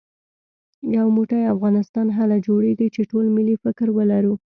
[0.97, 4.33] يو موټی افغانستان هله جوړېږي چې ټول ملي فکر ولرو